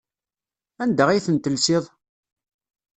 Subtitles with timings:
[0.83, 1.83] Anda ay ten-telsiḍ?